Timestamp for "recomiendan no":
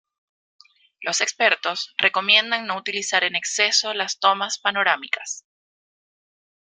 1.99-2.75